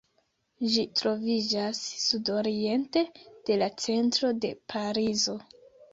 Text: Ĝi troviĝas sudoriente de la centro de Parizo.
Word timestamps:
Ĝi 0.75 0.85
troviĝas 1.01 1.81
sudoriente 2.05 3.03
de 3.51 3.61
la 3.65 3.69
centro 3.85 4.33
de 4.47 4.53
Parizo. 4.75 5.41